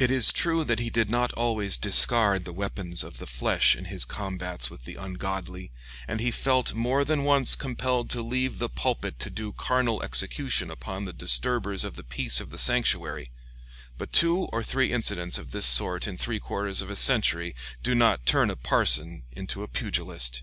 It 0.00 0.10
is 0.10 0.32
true 0.32 0.64
that 0.64 0.80
he 0.80 0.90
did 0.90 1.08
not 1.08 1.32
always 1.34 1.76
discard 1.76 2.44
the 2.44 2.52
weapons 2.52 3.04
of 3.04 3.18
the 3.18 3.26
flesh 3.28 3.76
in 3.76 3.84
his 3.84 4.04
combats 4.04 4.68
with 4.68 4.82
the 4.82 4.96
ungodly, 4.96 5.70
and 6.08 6.18
he 6.18 6.32
felt 6.32 6.74
more 6.74 7.04
than 7.04 7.22
once 7.22 7.54
compelled 7.54 8.10
to 8.10 8.20
leave 8.20 8.58
the 8.58 8.68
pulpit 8.68 9.20
to 9.20 9.30
do 9.30 9.52
carnal 9.52 10.02
execution 10.02 10.72
upon 10.72 11.04
the 11.04 11.12
disturbers 11.12 11.84
of 11.84 11.94
the 11.94 12.02
peace 12.02 12.40
of 12.40 12.50
the 12.50 12.58
sanctuary; 12.58 13.30
but 13.96 14.12
two 14.12 14.46
or 14.52 14.64
three 14.64 14.90
incidents 14.92 15.38
of 15.38 15.52
this 15.52 15.66
sort 15.66 16.08
in 16.08 16.18
three 16.18 16.40
quarters 16.40 16.82
of 16.82 16.90
a 16.90 16.96
century 16.96 17.54
do 17.80 17.94
not 17.94 18.26
turn 18.26 18.50
a 18.50 18.56
parson 18.56 19.22
into 19.34 19.62
a 19.62 19.68
pugilist. 19.68 20.42